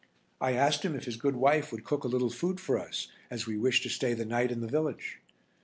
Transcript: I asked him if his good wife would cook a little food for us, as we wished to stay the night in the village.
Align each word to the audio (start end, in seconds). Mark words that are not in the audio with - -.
I 0.41 0.53
asked 0.53 0.81
him 0.83 0.95
if 0.95 1.05
his 1.05 1.15
good 1.15 1.35
wife 1.35 1.71
would 1.71 1.83
cook 1.83 2.03
a 2.03 2.07
little 2.07 2.31
food 2.31 2.59
for 2.59 2.79
us, 2.79 3.09
as 3.29 3.45
we 3.45 3.55
wished 3.55 3.83
to 3.83 3.89
stay 3.89 4.15
the 4.15 4.25
night 4.25 4.51
in 4.51 4.59
the 4.61 4.67
village. 4.67 5.19